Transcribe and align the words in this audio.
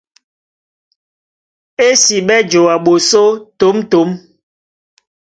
Ésiɓɛ́ 1.87 2.39
joa 2.49 2.75
ɓosó 2.85 3.23
tǒmtǒm. 3.59 4.09